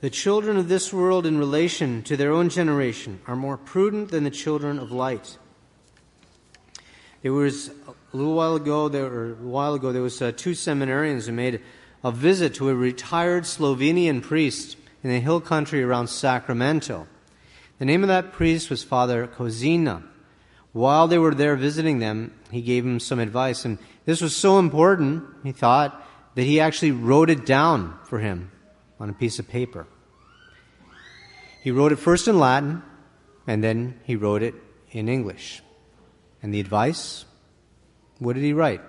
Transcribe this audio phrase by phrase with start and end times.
[0.00, 4.24] The children of this world in relation to their own generation are more prudent than
[4.24, 5.36] the children of light.
[7.20, 10.52] There was a little while ago, there, or a while ago, there was uh, two
[10.52, 11.60] seminarians who made
[12.02, 17.06] a visit to a retired Slovenian priest in the hill country around Sacramento.
[17.78, 20.02] The name of that priest was Father Kozina.
[20.72, 23.76] While they were there visiting them, he gave them some advice, and
[24.06, 28.50] this was so important, he thought, that he actually wrote it down for him
[29.00, 29.86] on a piece of paper.
[31.62, 32.82] He wrote it first in Latin,
[33.46, 34.54] and then he wrote it
[34.92, 35.62] in English.
[36.42, 37.24] And the advice?
[38.18, 38.82] What did he write?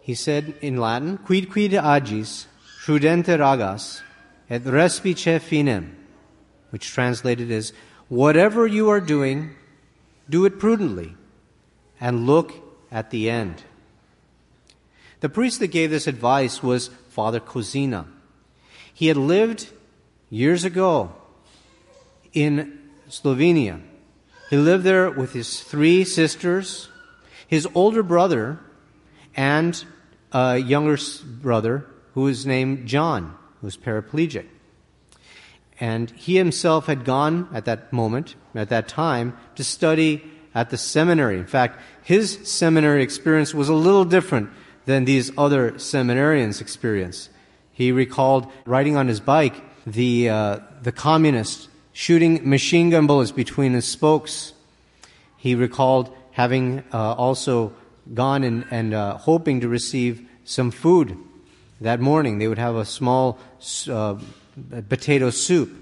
[0.00, 2.46] He said in Latin, Quid quid agis,
[2.84, 4.02] prudenter agas,
[4.48, 5.94] et respice finem,
[6.70, 7.72] which translated is,
[8.08, 9.54] Whatever you are doing,
[10.28, 11.14] do it prudently,
[12.00, 12.52] and look
[12.90, 13.62] at the end.
[15.20, 18.06] The priest that gave this advice was Father Kozina.
[19.00, 19.66] He had lived
[20.28, 21.12] years ago
[22.34, 23.80] in Slovenia.
[24.50, 26.90] He lived there with his three sisters,
[27.48, 28.60] his older brother,
[29.34, 29.82] and
[30.32, 34.44] a younger brother who was named John, who was paraplegic.
[35.80, 40.22] And he himself had gone at that moment, at that time, to study
[40.54, 41.38] at the seminary.
[41.38, 44.50] In fact, his seminary experience was a little different
[44.84, 47.30] than these other seminarians' experience.
[47.80, 49.54] He recalled riding on his bike
[49.86, 54.52] the, uh, the communist shooting machine gun bullets between his spokes.
[55.38, 57.72] He recalled having uh, also
[58.12, 61.16] gone and, and uh, hoping to receive some food
[61.80, 62.38] that morning.
[62.38, 63.38] They would have a small
[63.88, 64.16] uh,
[64.90, 65.72] potato soup.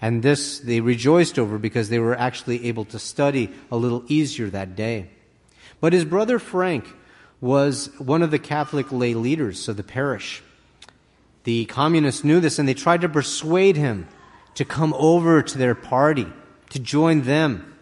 [0.00, 4.50] And this they rejoiced over because they were actually able to study a little easier
[4.50, 5.10] that day.
[5.80, 6.86] But his brother Frank
[7.40, 10.40] was one of the Catholic lay leaders of the parish.
[11.44, 14.08] The communists knew this and they tried to persuade him
[14.54, 16.26] to come over to their party,
[16.70, 17.74] to join them.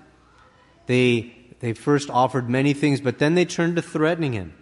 [0.86, 4.55] They, they first offered many things, but then they turned to threatening him.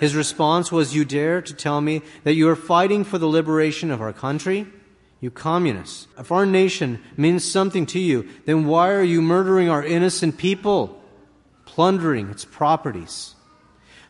[0.00, 3.90] His response was, You dare to tell me that you are fighting for the liberation
[3.90, 4.66] of our country?
[5.20, 6.06] You communists.
[6.16, 11.02] If our nation means something to you, then why are you murdering our innocent people,
[11.64, 13.34] plundering its properties?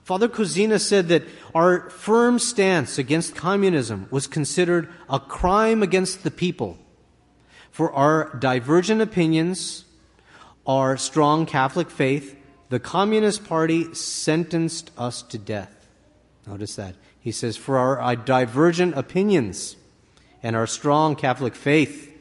[0.09, 1.25] Father Kozina said that
[1.55, 6.79] our firm stance against communism was considered a crime against the people.
[7.71, 9.85] For our divergent opinions,
[10.67, 12.35] our strong Catholic faith,
[12.71, 15.87] the Communist Party sentenced us to death.
[16.47, 16.95] Notice that.
[17.21, 19.77] He says, for our uh, divergent opinions
[20.43, 22.19] and our strong Catholic faith.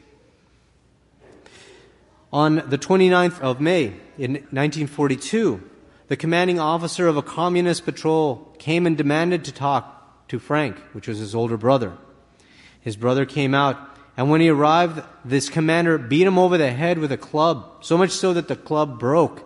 [2.33, 5.76] On the 29th of May in 1942,
[6.07, 11.07] the commanding officer of a communist patrol came and demanded to talk to Frank, which
[11.07, 11.93] was his older brother.
[12.79, 13.77] His brother came out,
[14.15, 17.97] and when he arrived, this commander beat him over the head with a club, so
[17.97, 19.43] much so that the club broke.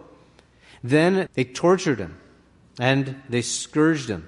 [0.84, 2.20] Then they tortured him,
[2.80, 4.28] and they scourged him.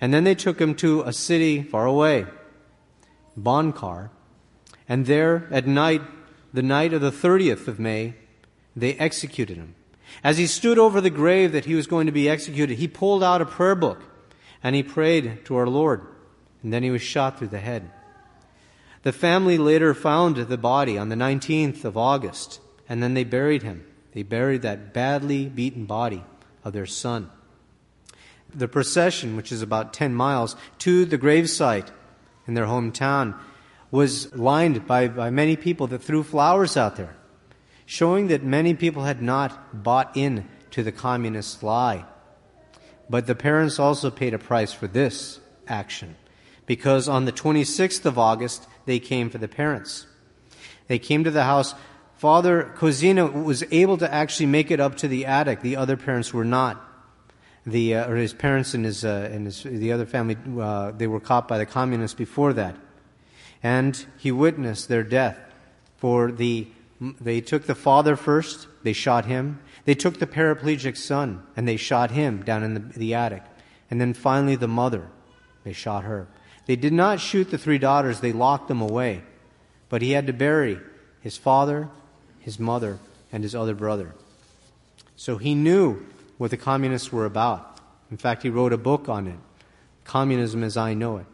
[0.00, 2.26] And then they took him to a city far away,
[3.38, 4.10] Bonkar,
[4.88, 6.02] and there at night,
[6.52, 8.14] the night of the 30th of May,
[8.74, 9.74] they executed him.
[10.22, 13.22] As he stood over the grave that he was going to be executed, he pulled
[13.22, 14.02] out a prayer book
[14.62, 16.02] and he prayed to our Lord.
[16.62, 17.90] And then he was shot through the head.
[19.02, 23.62] The family later found the body on the 19th of August, and then they buried
[23.62, 23.86] him.
[24.12, 26.22] They buried that badly beaten body
[26.64, 27.30] of their son.
[28.52, 31.88] The procession, which is about 10 miles to the gravesite
[32.46, 33.38] in their hometown,
[33.90, 37.16] was lined by, by many people that threw flowers out there
[37.90, 42.04] showing that many people had not bought in to the communist lie.
[43.08, 46.14] But the parents also paid a price for this action
[46.66, 50.06] because on the 26th of August, they came for the parents.
[50.86, 51.74] They came to the house.
[52.14, 55.60] Father Kozina was able to actually make it up to the attic.
[55.60, 56.80] The other parents were not.
[57.66, 61.08] The, uh, or his parents and his, uh, and his, the other family, uh, they
[61.08, 62.76] were caught by the communists before that.
[63.64, 65.40] And he witnessed their death
[65.96, 66.68] for the
[67.00, 69.60] they took the father first, they shot him.
[69.86, 73.42] They took the paraplegic son, and they shot him down in the, the attic.
[73.90, 75.08] And then finally the mother,
[75.64, 76.28] they shot her.
[76.66, 79.22] They did not shoot the three daughters, they locked them away.
[79.88, 80.78] But he had to bury
[81.20, 81.88] his father,
[82.38, 82.98] his mother,
[83.32, 84.14] and his other brother.
[85.16, 86.06] So he knew
[86.38, 87.80] what the communists were about.
[88.10, 89.38] In fact, he wrote a book on it
[90.04, 91.26] Communism as I Know It.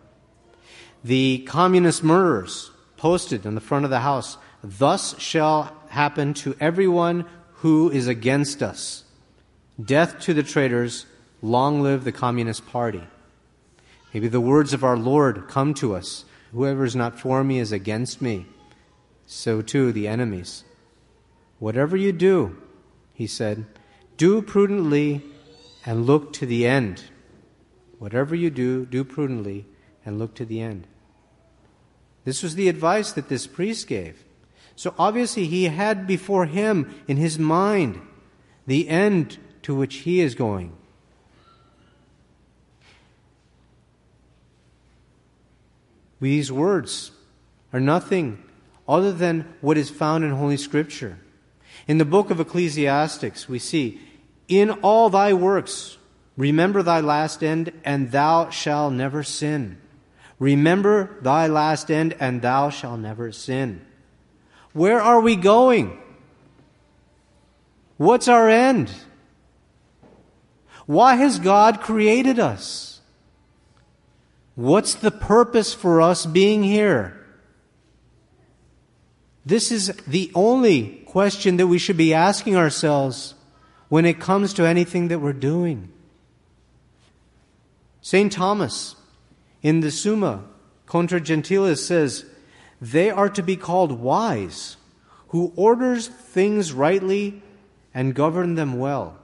[1.02, 7.24] The communist murderers posted on the front of the house Thus shall happen to everyone
[7.58, 9.04] who is against us.
[9.82, 11.06] Death to the traitors,
[11.40, 13.04] long live the Communist Party.
[14.12, 17.70] Maybe the words of our Lord come to us whoever is not for me is
[17.70, 18.46] against me.
[19.26, 20.64] So too the enemies.
[21.60, 22.56] Whatever you do,
[23.14, 23.66] he said,
[24.16, 25.22] do prudently
[25.84, 27.04] and look to the end.
[28.00, 29.66] Whatever you do, do prudently
[30.04, 30.88] and look to the end.
[32.24, 34.24] This was the advice that this priest gave.
[34.76, 38.00] So obviously, he had before him in his mind
[38.66, 40.76] the end to which he is going.
[46.20, 47.10] These words
[47.72, 48.42] are nothing
[48.88, 51.18] other than what is found in Holy Scripture.
[51.88, 54.00] In the book of Ecclesiasticus, we see,
[54.48, 55.96] In all thy works,
[56.36, 59.78] remember thy last end, and thou shalt never sin.
[60.38, 63.85] Remember thy last end, and thou shalt never sin.
[64.76, 65.98] Where are we going?
[67.96, 68.92] What's our end?
[70.84, 73.00] Why has God created us?
[74.54, 77.18] What's the purpose for us being here?
[79.46, 83.34] This is the only question that we should be asking ourselves
[83.88, 85.90] when it comes to anything that we're doing.
[88.02, 88.30] St.
[88.30, 88.94] Thomas
[89.62, 90.44] in the Summa
[90.84, 92.26] Contra Gentiles says,
[92.80, 94.76] they are to be called wise,
[95.28, 97.42] who orders things rightly
[97.94, 99.16] and govern them well.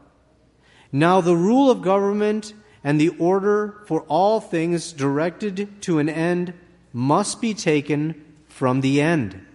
[0.90, 2.54] Now the rule of government
[2.84, 6.54] and the order for all things directed to an end
[6.92, 9.46] must be taken from the end.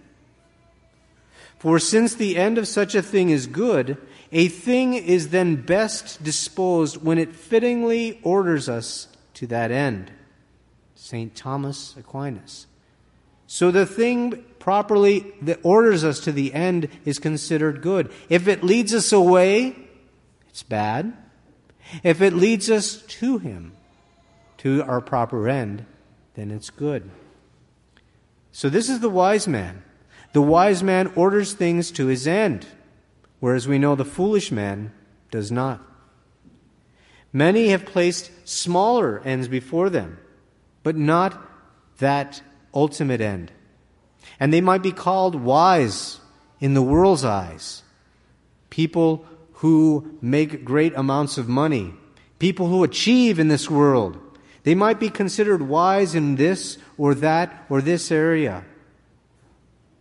[1.58, 3.98] For since the end of such a thing is good,
[4.30, 10.12] a thing is then best disposed when it fittingly orders us to that end.
[10.94, 11.34] St.
[11.34, 12.67] Thomas Aquinas.
[13.48, 18.12] So the thing properly that orders us to the end is considered good.
[18.28, 19.74] If it leads us away,
[20.50, 21.16] it's bad.
[22.04, 23.72] If it leads us to Him,
[24.58, 25.86] to our proper end,
[26.34, 27.10] then it's good.
[28.52, 29.82] So this is the wise man.
[30.34, 32.66] The wise man orders things to his end,
[33.40, 34.92] whereas we know the foolish man
[35.30, 35.80] does not.
[37.32, 40.18] Many have placed smaller ends before them,
[40.82, 41.40] but not
[41.98, 42.42] that
[42.74, 43.52] ultimate end.
[44.40, 46.20] And they might be called wise
[46.60, 47.82] in the world's eyes.
[48.70, 49.24] People
[49.54, 51.94] who make great amounts of money.
[52.38, 54.18] People who achieve in this world.
[54.62, 58.64] They might be considered wise in this or that or this area.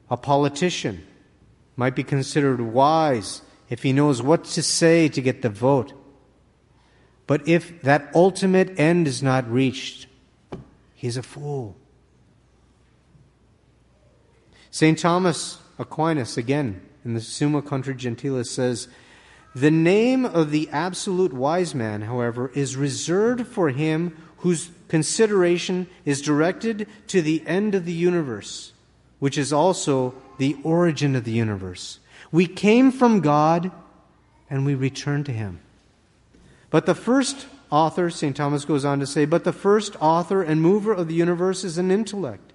[0.10, 1.06] A politician
[1.76, 5.94] might be considered wise if he knows what to say to get the vote.
[7.28, 10.08] But if that ultimate end is not reached,
[10.96, 11.76] he's a fool.
[14.72, 14.98] St.
[14.98, 18.88] Thomas Aquinas, again, in the Summa Contra Gentiles, says,
[19.56, 26.22] The name of the absolute wise man, however, is reserved for him whose consideration is
[26.22, 28.74] directed to the end of the universe,
[29.20, 32.00] which is also the origin of the universe.
[32.32, 33.72] We came from God
[34.50, 35.60] and we return to him.
[36.70, 38.36] But the first author, St.
[38.36, 41.78] Thomas goes on to say, but the first author and mover of the universe is
[41.78, 42.54] an intellect.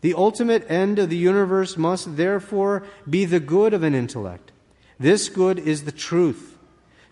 [0.00, 4.52] The ultimate end of the universe must therefore be the good of an intellect.
[4.98, 6.58] This good is the truth.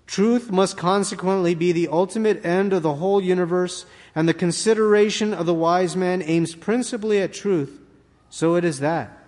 [0.06, 5.46] Truth must consequently be the ultimate end of the whole universe, and the consideration of
[5.46, 7.80] the wise man aims principally at truth.
[8.28, 9.18] So it is that.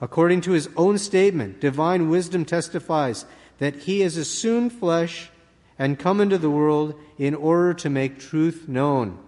[0.00, 3.24] According to his own statement, divine wisdom testifies
[3.58, 5.30] that he has assumed flesh
[5.78, 9.18] and come into the world in order to make truth known.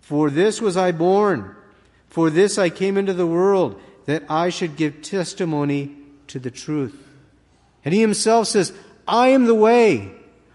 [0.00, 1.54] For this was I born
[2.14, 5.96] for this I came into the world, that I should give testimony
[6.28, 6.96] to the truth.
[7.84, 8.72] And he himself says,
[9.08, 10.12] I am the way,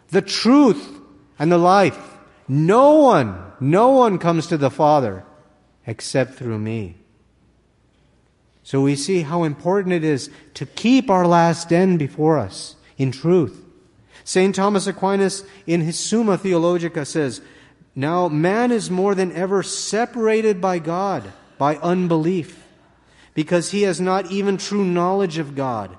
[0.08, 1.02] the truth,
[1.38, 2.00] and the life.
[2.48, 5.26] No one, no one comes to the Father
[5.86, 6.96] except through me.
[8.64, 13.12] So we see how important it is to keep our last end before us in
[13.12, 13.66] truth.
[14.24, 14.56] St.
[14.56, 17.42] Thomas Aquinas in his Summa Theologica says,
[17.96, 22.64] Now man is more than ever separated by God by unbelief,
[23.36, 25.96] because he has not even true knowledge of God.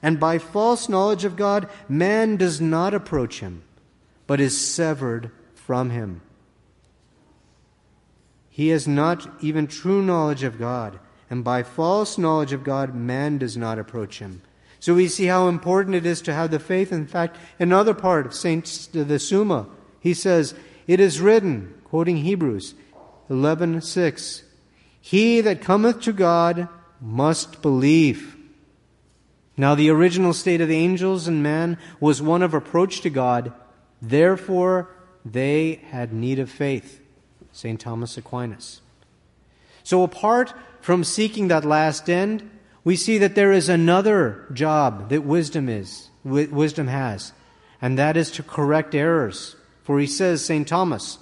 [0.00, 3.62] And by false knowledge of God, man does not approach him,
[4.28, 6.20] but is severed from him.
[8.48, 13.38] He has not even true knowledge of God, and by false knowledge of God, man
[13.38, 14.42] does not approach him.
[14.80, 16.92] So we see how important it is to have the faith.
[16.92, 19.66] In fact, another part of Saint the Summa,
[20.00, 20.54] he says,
[20.86, 22.74] "It is written," quoting Hebrews
[23.28, 24.42] eleven six,
[25.00, 26.68] he that cometh to God
[27.00, 28.36] must believe.
[29.56, 33.52] Now, the original state of the angels and man was one of approach to God.
[34.00, 34.88] Therefore,
[35.24, 37.00] they had need of faith.
[37.52, 37.80] St.
[37.80, 38.80] Thomas Aquinas.
[39.82, 42.48] So, apart from seeking that last end,
[42.84, 47.32] we see that there is another job that wisdom is, wisdom has,
[47.82, 49.56] and that is to correct errors.
[49.82, 50.66] For he says, St.
[50.66, 51.18] Thomas,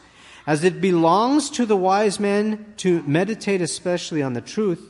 [0.49, 4.83] as it belongs to the wise man to meditate especially on the truth,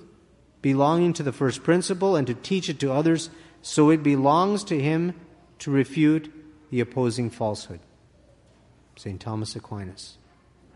[0.63, 3.29] belonging to the first principle, and to teach it to others,
[3.61, 5.13] so it belongs to him
[5.59, 6.33] to refute
[6.71, 7.81] the opposing falsehood.
[8.95, 9.21] St.
[9.21, 10.17] Thomas Aquinas.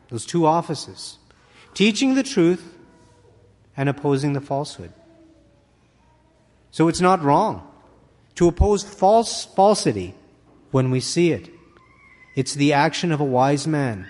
[0.08, 1.18] Those two offices
[1.74, 2.76] teaching the truth
[3.76, 4.92] and opposing the falsehood.
[6.72, 7.64] So it's not wrong
[8.34, 10.16] to oppose false falsity
[10.72, 11.50] when we see it.
[12.34, 14.08] It's the action of a wise man,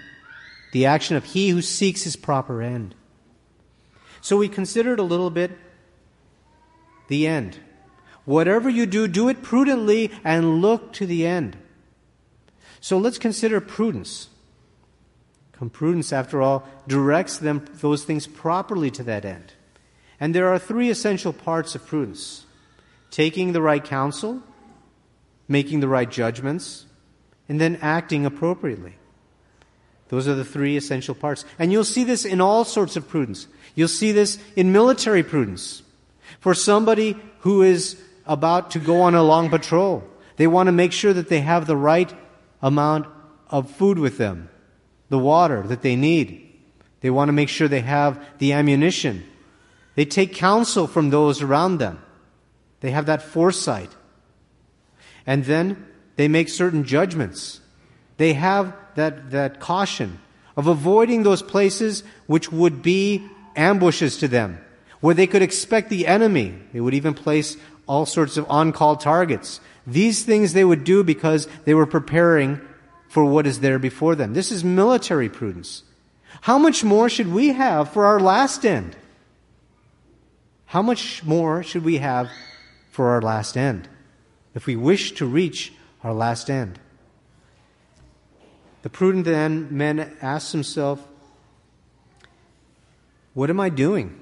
[0.72, 2.94] the action of he who seeks his proper end.
[4.20, 5.52] So we considered a little bit
[7.08, 7.58] the end.
[8.24, 11.56] Whatever you do, do it prudently and look to the end.
[12.80, 14.28] So let's consider prudence.
[15.72, 19.52] Prudence, after all, directs them those things properly to that end.
[20.18, 22.46] And there are three essential parts of prudence
[23.12, 24.42] taking the right counsel,
[25.46, 26.86] making the right judgments,
[27.48, 28.96] and then acting appropriately.
[30.12, 31.46] Those are the three essential parts.
[31.58, 33.46] And you'll see this in all sorts of prudence.
[33.74, 35.82] You'll see this in military prudence.
[36.38, 40.04] For somebody who is about to go on a long patrol,
[40.36, 42.12] they want to make sure that they have the right
[42.60, 43.06] amount
[43.48, 44.50] of food with them,
[45.08, 46.60] the water that they need.
[47.00, 49.24] They want to make sure they have the ammunition.
[49.94, 51.98] They take counsel from those around them.
[52.80, 53.88] They have that foresight.
[55.26, 57.61] And then they make certain judgments.
[58.22, 60.20] They have that, that caution
[60.56, 64.64] of avoiding those places which would be ambushes to them
[65.00, 66.54] where they could expect the enemy.
[66.72, 67.56] They would even place
[67.88, 69.60] all sorts of on call targets.
[69.88, 72.60] These things they would do because they were preparing
[73.08, 74.34] for what is there before them.
[74.34, 75.82] This is military prudence.
[76.42, 78.94] How much more should we have for our last end?
[80.66, 82.30] How much more should we have
[82.92, 83.88] for our last end
[84.54, 85.72] if we wish to reach
[86.04, 86.78] our last end?
[88.82, 91.06] The prudent then man asks himself,
[93.34, 94.18] What am I doing?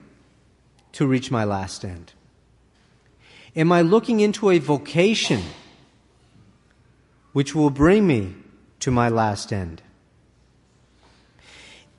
[0.93, 2.12] to reach my last end?
[3.57, 5.43] Am I looking into a vocation
[7.33, 8.35] which will bring me
[8.81, 9.83] to my last end?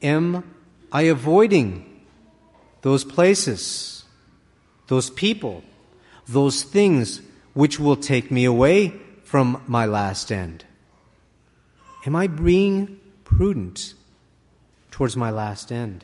[0.01, 0.43] Am
[0.91, 2.03] I avoiding
[2.81, 4.05] those places,
[4.87, 5.63] those people,
[6.27, 7.21] those things
[7.53, 10.65] which will take me away from my last end?
[12.05, 13.93] Am I being prudent
[14.89, 16.03] towards my last end?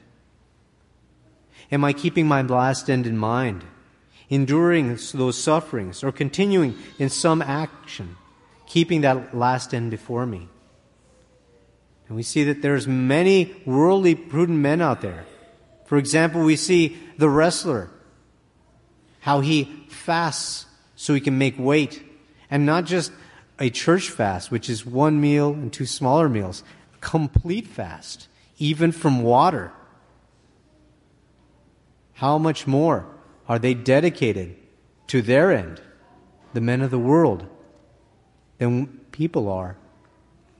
[1.71, 3.63] Am I keeping my last end in mind?
[4.29, 8.15] Enduring those sufferings or continuing in some action,
[8.67, 10.47] keeping that last end before me?
[12.07, 15.25] And we see that there's many worldly prudent men out there.
[15.85, 17.89] For example, we see the wrestler,
[19.21, 22.03] how he fasts so he can make weight,
[22.49, 23.11] and not just
[23.59, 26.63] a church fast, which is one meal and two smaller meals,
[27.01, 29.71] complete fast, even from water
[32.17, 33.05] how much more
[33.47, 34.55] are they dedicated
[35.05, 35.79] to their end,
[36.53, 37.45] the men of the world,
[38.57, 39.77] than people are,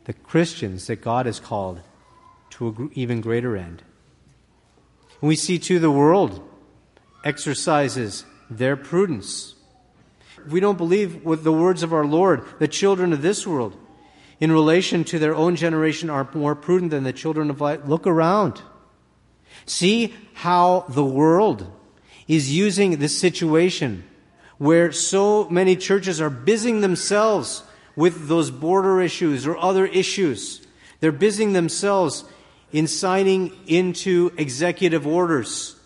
[0.06, 1.82] the Christians that God has called
[2.52, 3.82] to an even greater end?
[5.20, 6.48] And we see too the world
[7.24, 9.56] exercises their prudence.
[10.50, 13.76] We don't believe with the words of our Lord, the children of this world,
[14.40, 17.88] in relation to their own generation, are more prudent than the children of light.
[17.88, 18.62] Look around.
[19.66, 21.72] See how the world
[22.28, 24.04] is using this situation
[24.58, 27.64] where so many churches are busying themselves
[27.96, 30.66] with those border issues or other issues.
[31.00, 32.24] They're busying themselves
[32.72, 35.77] in signing into executive orders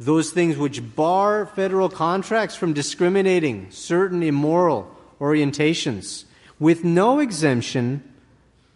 [0.00, 4.90] those things which bar federal contracts from discriminating certain immoral
[5.20, 6.24] orientations
[6.58, 8.02] with no exemption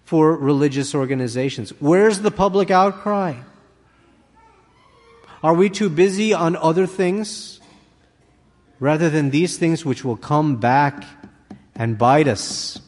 [0.05, 1.71] for religious organizations.
[1.81, 3.37] Where's the public outcry?
[5.43, 7.59] Are we too busy on other things
[8.79, 11.05] rather than these things which will come back
[11.75, 12.83] and bite us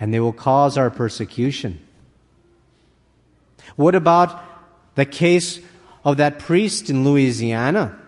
[0.00, 1.80] and they will cause our persecution?
[3.76, 4.42] What about
[4.94, 5.60] the case
[6.06, 7.98] of that priest in Louisiana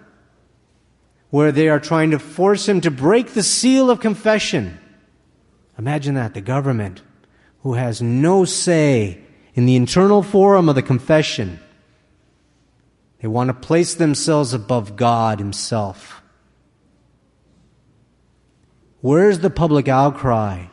[1.31, 4.79] where they are trying to force him to break the seal of confession?
[5.77, 7.03] Imagine that, the government
[7.65, 9.19] who has no say
[9.55, 11.59] in the internal forum of the confession
[13.21, 16.23] they want to place themselves above God Himself.
[19.01, 20.67] Where's the public outcry?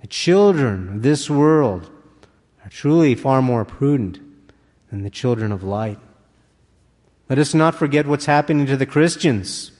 [0.00, 1.88] The children of this world
[2.64, 4.18] are truly far more prudent
[4.90, 5.98] than the children of light.
[7.28, 9.70] Let us not forget what's happening to the Christians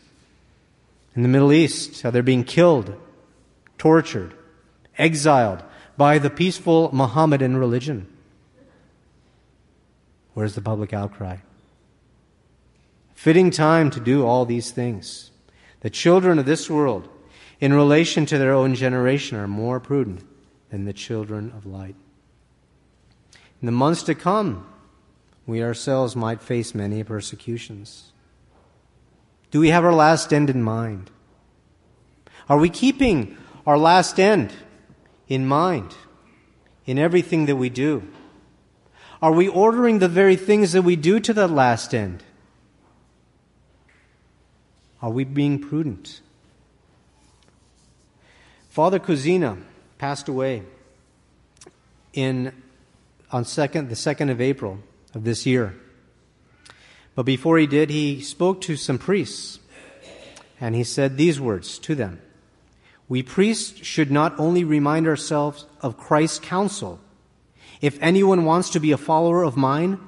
[1.17, 2.95] in the Middle East, how they're being killed,
[3.76, 4.33] tortured,
[4.97, 5.62] exiled
[5.97, 8.07] by the peaceful Mohammedan religion.
[10.35, 11.38] Where's the public outcry?
[13.14, 15.31] Fitting time to do all these things.
[15.81, 17.09] The children of this world,
[17.61, 20.25] in relation to their own generation, are more prudent
[20.71, 21.97] than the children of light.
[23.61, 24.67] In the months to come,
[25.47, 28.12] we ourselves might face many persecutions.
[29.50, 31.11] Do we have our last end in mind?
[32.49, 34.52] Are we keeping our last end
[35.28, 35.94] in mind
[36.87, 38.02] in everything that we do?
[39.23, 42.23] Are we ordering the very things that we do to that last end?
[45.02, 46.20] Are we being prudent?
[48.68, 49.61] Father Kozina
[49.99, 50.62] passed away
[52.12, 52.52] in
[53.32, 54.78] on second the second of April
[55.14, 55.75] of this year.
[57.14, 59.59] But before he did, he spoke to some priests,
[60.61, 62.21] and he said these words to them
[63.09, 67.00] We priests should not only remind ourselves of Christ's counsel.
[67.81, 69.99] If anyone wants to be a follower of mine,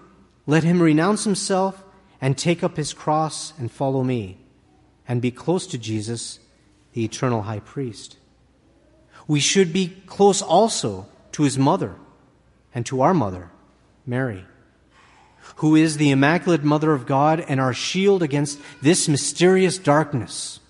[0.47, 1.83] let him renounce himself
[2.21, 4.39] and take up his cross and follow me,
[5.09, 6.39] and be close to Jesus,
[6.93, 8.17] the eternal high priest.
[9.27, 11.97] We should be close also to his mother
[12.75, 13.51] and to our mother,
[14.07, 14.45] Mary
[15.57, 20.61] who is the Immaculate Mother of God and our shield against this mysterious darkness.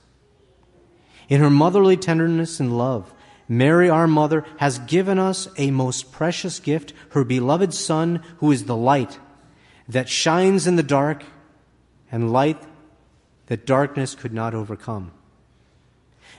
[1.28, 3.12] In her motherly tenderness and love,
[3.48, 8.64] Mary, our mother, has given us a most precious gift, her beloved Son, who is
[8.64, 9.18] the light
[9.88, 11.24] that shines in the dark
[12.10, 12.62] and light
[13.46, 15.12] that darkness could not overcome.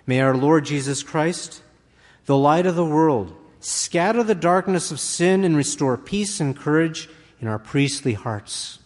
[0.06, 1.62] May our Lord Jesus Christ,
[2.26, 7.10] the light of the world, scatter the darkness of sin and restore peace and courage
[7.44, 8.80] in our priestly hearts.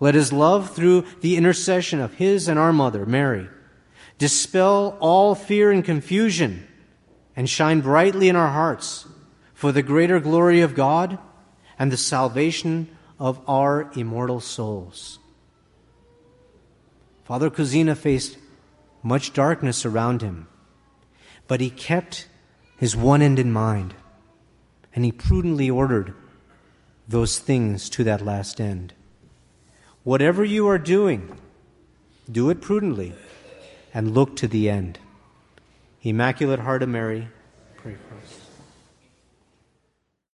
[0.00, 3.48] Let his love, through the intercession of his and our mother, Mary,
[4.18, 6.66] dispel all fear and confusion
[7.36, 9.06] and shine brightly in our hearts
[9.54, 11.20] for the greater glory of God
[11.78, 15.20] and the salvation of our immortal souls.
[17.22, 18.38] Father Kozina faced
[19.04, 20.48] much darkness around him,
[21.46, 22.26] but he kept
[22.76, 23.94] his one end in mind,
[24.96, 26.12] and he prudently ordered
[27.08, 28.92] those things to that last end.
[30.02, 31.38] Whatever you are doing,
[32.30, 33.14] do it prudently
[33.94, 34.98] and look to the end.
[36.02, 37.28] Immaculate Heart of Mary,
[37.76, 38.45] pray for us.